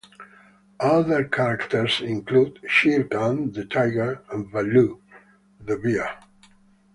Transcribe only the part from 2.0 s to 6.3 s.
include Shere Khan the tiger and Baloo the bear.